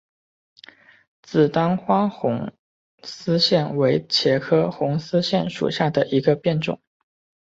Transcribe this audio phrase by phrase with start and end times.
[1.21, 2.53] 紫单花红
[3.03, 6.81] 丝线为茄科红丝线属下的一个变种。